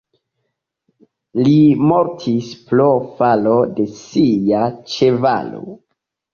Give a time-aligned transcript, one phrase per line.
[1.47, 1.53] Li
[1.91, 2.89] mortis pro
[3.21, 4.65] falo de sia
[4.97, 5.65] ĉevalo.